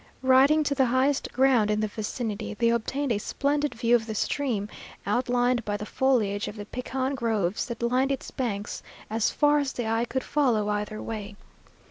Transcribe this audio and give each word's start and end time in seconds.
Riding 0.23 0.63
to 0.63 0.73
the 0.73 0.87
highest 0.87 1.31
ground 1.31 1.69
in 1.69 1.79
the 1.79 1.87
vicinity, 1.87 2.55
they 2.55 2.69
obtained 2.69 3.11
a 3.11 3.19
splendid 3.19 3.75
view 3.75 3.95
of 3.95 4.07
the 4.07 4.15
stream, 4.15 4.67
outlined 5.05 5.63
by 5.63 5.77
the 5.77 5.85
foliage 5.85 6.47
of 6.47 6.55
the 6.55 6.65
pecan 6.65 7.13
groves 7.13 7.67
that 7.67 7.83
lined 7.83 8.11
its 8.11 8.31
banks 8.31 8.81
as 9.11 9.29
far 9.29 9.59
as 9.59 9.73
the 9.73 9.85
eye 9.85 10.05
could 10.05 10.23
follow 10.23 10.69
either 10.69 10.99
way. 10.99 11.35